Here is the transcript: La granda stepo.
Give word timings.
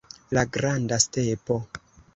La 0.37 0.45
granda 0.55 0.99
stepo. 1.07 1.63